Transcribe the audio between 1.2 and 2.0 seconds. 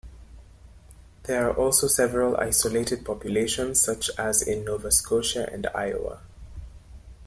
There are also